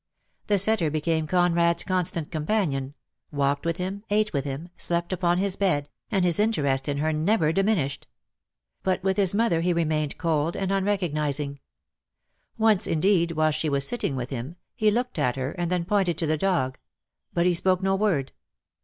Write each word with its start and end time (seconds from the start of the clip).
The 0.47 0.57
setter 0.57 0.89
became 0.89 1.27
Conrad's 1.27 1.83
constant 1.83 2.31
companion, 2.31 2.95
walked 3.31 3.65
with 3.67 3.77
him, 3.77 4.03
ate 4.09 4.33
with 4.33 4.45
him, 4.45 4.69
slept 4.75 5.13
upon 5.13 5.37
his 5.37 5.55
bed, 5.55 5.91
and 6.09 6.25
his 6.25 6.39
interest 6.39 6.89
in 6.89 6.97
her 6.97 7.13
never 7.13 7.53
diminished. 7.53 8.07
But 8.81 9.01
DEAD 9.03 9.03
LOVE 9.03 9.03
HAS 9.03 9.03
CHAINS. 9.03 9.03
95 9.05 9.05
with 9.05 9.17
his 9.17 9.35
mother 9.35 9.61
he 9.61 9.73
remained 9.73 10.17
cold 10.17 10.55
and 10.57 10.71
unrecognising. 10.71 11.59
Once, 12.57 12.87
indeed, 12.87 13.33
while 13.33 13.51
she 13.51 13.69
was 13.69 13.87
sitting 13.87 14.15
with 14.15 14.31
him, 14.31 14.55
he 14.73 14.89
looked 14.89 15.19
at 15.19 15.35
her, 15.35 15.51
and 15.51 15.69
then 15.69 15.85
pointed 15.85 16.17
to 16.17 16.25
the 16.25 16.35
dog; 16.35 16.79
but 17.31 17.45
he 17.45 17.53
spoke 17.53 17.83
no 17.83 17.95
word. 17.95 18.31